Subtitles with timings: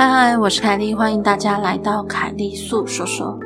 [0.00, 3.38] 嗨嗨，我是凯莉，欢迎大家来到凯莉素说说。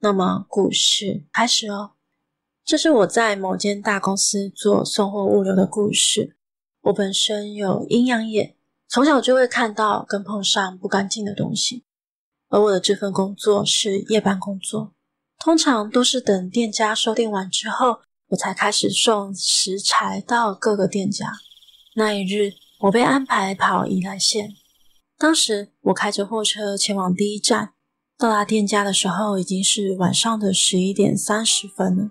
[0.00, 1.92] 那么故事开始哦。
[2.66, 6.36] 这是我在某间大公司做送货物流的故事。
[6.82, 11.84] 我本身有阴阳眼，从小就会看到跟碰上不干净的东西。
[12.50, 14.92] 而我的这份工作是夜班工作，
[15.44, 17.98] 通常都是等店家收店完之后，
[18.28, 21.32] 我才开始送食材到各个店家。
[21.96, 24.54] 那一日，我被安排跑宜兰线，
[25.18, 27.72] 当时我开着货车前往第一站。
[28.16, 32.10] 到达店家的时候，已经是晚上的十一点三十分了。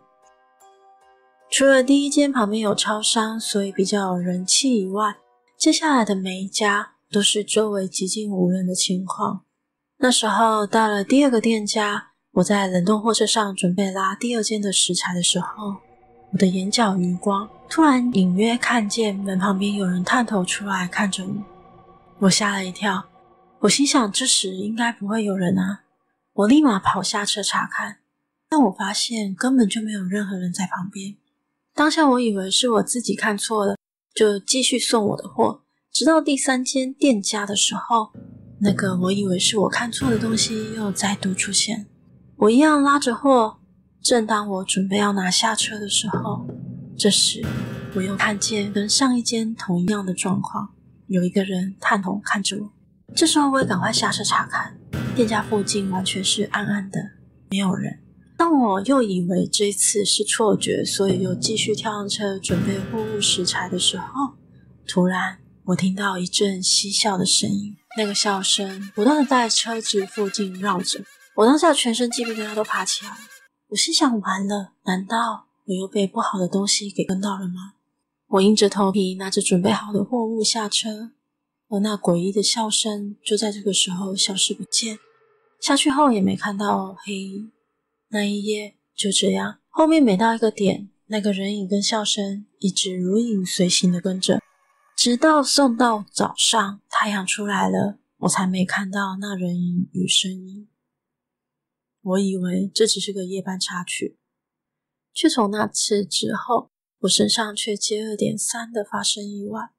[1.50, 5.16] 除了第一间旁边有超商，所以比较有人气以外，
[5.58, 9.46] 接下来的每一家都是周围寂静无人的情况。
[10.00, 15.76] 那时候到了第二个店家，我在冷冻货车上准备拉第二间的食材的时候，
[16.32, 21.36] 我的眼角余光突然隐约看见门旁边有人探头出来看着我，
[22.20, 23.06] 我吓了一跳。
[23.60, 25.82] 我心想，这时应该不会有人啊。
[26.32, 27.98] 我立马跑下车查看，
[28.50, 31.18] 但我发现根本就没有任何人在旁边。
[31.76, 33.76] 当下我以为是我自己看错了，
[34.16, 35.64] 就继续送我的货。
[35.92, 38.14] 直到第三间店家的时候，
[38.62, 41.88] 那个我以为是我看错的东西又再度出现。
[42.42, 43.60] 我一样拉着货，
[44.02, 46.44] 正当我准备要拿下车的时候，
[46.98, 47.46] 这时
[47.94, 50.74] 我又看见跟上一间同样的状况，
[51.06, 52.72] 有一个人探头看着我。
[53.16, 54.76] 这时候我也赶快下车查看。
[55.16, 57.00] 店家附近完全是暗暗的，
[57.52, 58.00] 没有人。
[58.36, 64.34] 当我又以为这次是错觉，所以又继续跳上车准备货物食材的时候，
[64.88, 67.76] 突然我听到一阵嬉笑的声音。
[67.96, 71.02] 那个笑声不断的在车子附近绕着，
[71.36, 73.12] 我当下全身鸡皮疙瘩都爬起来。
[73.70, 77.74] 我心想：完了，难道我又被不好的东西给跟到了吗？
[78.28, 81.12] 我硬着头皮拿着准备好的货物下车。
[81.70, 85.00] 而那诡异的笑声就在这个时候消失不见，
[85.62, 87.52] 下去后也没看到黑影。
[88.10, 94.42] 那一夜就这样，后面每到一个点，那个人影跟笑声一直如影随形的跟着，
[94.98, 100.68] 直到送到早上，太阳出来了，我才没看到那人影与声音。
[102.04, 104.18] 我以为这只是个夜班插曲，
[105.14, 109.70] 却从那次之后，我身上却接二连三的发生意外。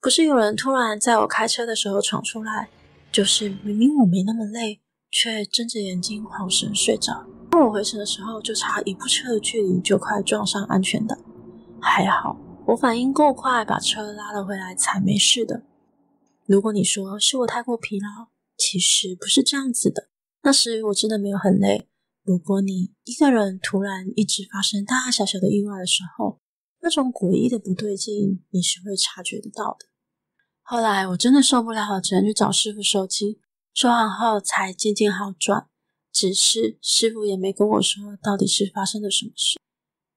[0.00, 2.70] 不是有人突然在我开车的时候闯出来，
[3.10, 7.26] 就是明明我没那么累，却睁着眼睛晃神睡着。
[7.50, 11.16] 当我回神的时候，就差一部车的距离就快撞上安全岛。
[11.80, 15.64] 还好我反应够快，把车拉了回来，才没事的。
[16.44, 20.08] 如果你说是我太过疲劳，其实不是这样子的。
[20.46, 21.88] 那时我真的没有很累。
[22.22, 26.40] 如果你一个人突然一直发生大大小小的意外的时候，
[26.80, 29.86] 那种诡异的不对劲，你是会察觉得到的。
[30.62, 33.40] 后来我真的受不了，只能去找师傅收机。
[33.74, 35.66] 说完后才渐渐好转，
[36.12, 39.58] 只是师傅也没跟我说到底是发生了什么事。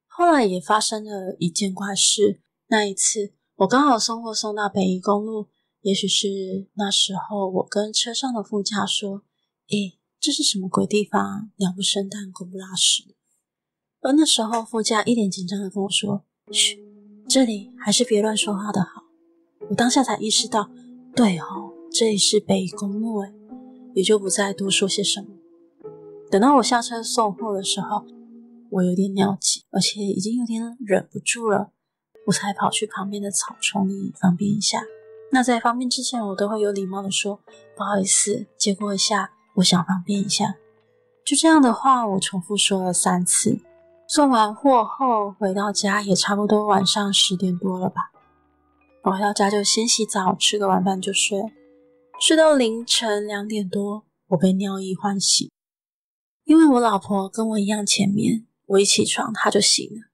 [0.06, 2.40] 后来也发生了一件怪事。
[2.68, 5.48] 那一次我刚好送货送到北宜公路，
[5.82, 9.24] 也许是那时候我跟车上的副驾说
[9.70, 11.50] ：“诶，这是什么鬼地方？
[11.58, 13.16] 鸟不生蛋，狗不拉屎。”
[14.02, 16.80] 而那时候副驾一脸紧张的跟我说：“嘘，
[17.28, 19.04] 这里还是别乱说话的好。”
[19.70, 20.70] 我当下才意识到，
[21.16, 23.34] 对哦，这里是北公路诶，
[23.94, 25.28] 也就不再多说些什么。
[26.32, 28.06] 等到我下车送货的时候，
[28.72, 31.72] 我有点尿急，而且已经有点忍不住了，
[32.28, 34.84] 我才跑去旁边的草丛里方便一下。
[35.32, 37.42] 那在方便之前，我都会有礼貌的说
[37.76, 40.56] 不好意思，借过一下，我想方便一下。
[41.26, 43.60] 就这样的话，我重复说了三次。
[44.08, 48.12] 送完货后回到家，也差不多晚上十点多了吧。
[49.04, 51.40] 我回到家就先洗澡，吃个晚饭就睡，
[52.20, 55.50] 睡到凌晨两点多，我被尿意唤醒。
[56.46, 60.10] 因为我老婆跟我一样浅眠，我一起床她就醒了，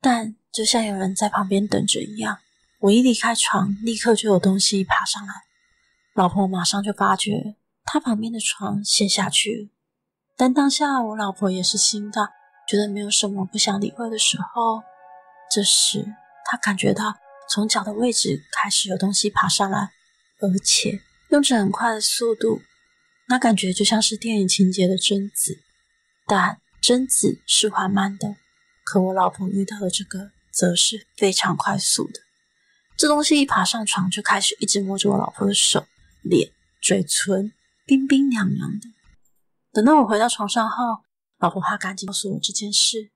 [0.00, 2.38] 但就像有人在旁边等着一样。
[2.80, 5.34] 我一离开床，立刻就有东西爬上来，
[6.14, 7.56] 老婆马上就发觉
[7.90, 9.70] 他旁边的床陷下去。
[10.36, 12.30] 但当下我老婆也是心大，
[12.68, 14.82] 觉得没有什么不想理会的时候，
[15.50, 16.04] 这时
[16.44, 17.16] 她感觉到
[17.48, 19.90] 从脚的位置开始有东西爬上来，
[20.40, 21.00] 而且
[21.30, 22.60] 用着很快的速度，
[23.28, 25.58] 那感觉就像是电影情节的贞子，
[26.26, 28.36] 但贞子是缓慢的，
[28.84, 32.20] 可我老婆遇到的这个则是非常快速的。
[32.98, 35.86] 这东西一爬上床就开始一直摸着我老婆的手、
[36.22, 36.50] 脸、
[36.82, 37.52] 嘴唇，
[37.88, 38.86] 冰冰凉凉的。
[39.72, 40.98] 等到我回到床上后，
[41.38, 43.12] 老婆她赶紧告诉我这件事。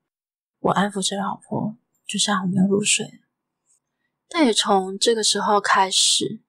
[0.61, 1.77] 我安抚着老婆，
[2.07, 3.21] 就这样我们又入睡。
[4.27, 6.41] 但也从这个时候开始，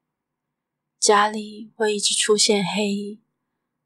[0.99, 3.21] 家里会一直出现黑影，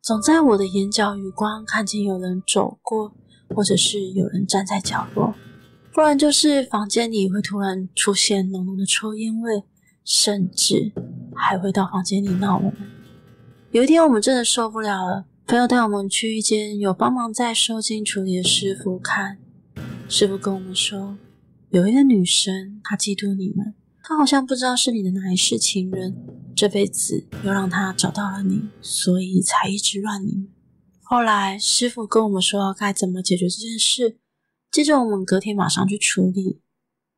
[0.01, 3.13] 总在我的眼角余光看见有人走过，
[3.49, 5.35] 或者是有人站在角落。
[5.93, 9.65] 不然就是房间里会突然出现浓浓的抽烟味，
[10.05, 10.93] 甚至
[11.35, 12.98] 还会到房间里闹我们。
[13.71, 19.39] 有一天我们真的受不了了，朋友带我们去一间有帮忙在收金处理的师傅看。
[20.09, 21.19] 师傅跟我们说，
[21.69, 26.17] 有一个女生她嫉妒你们，她好像不知道是你的哪一世情人，
[26.57, 30.49] 这辈子又让她找到了你，所以才一直乱你们。
[31.03, 34.19] 后来师傅跟我们说该怎么解决这件事。
[34.71, 36.63] 接着我们隔天马上去处理，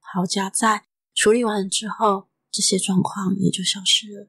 [0.00, 0.82] 好家在
[1.14, 4.29] 处理完之后，这些状况也就消失了。